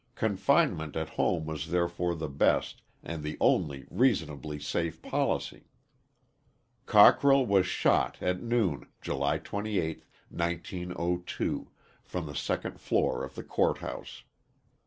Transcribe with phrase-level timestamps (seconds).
[0.15, 5.69] Confinement at home was therefore the best and the only reasonably safe policy.
[6.87, 10.01] Cockrell was shot at noon, July 28th,
[10.31, 11.69] 1902,
[12.03, 14.23] from the second floor of the court house.